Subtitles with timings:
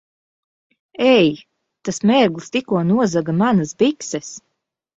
[1.09, 1.29] Ei!
[1.89, 4.35] Tas mērglis tikko nozaga manas bikses!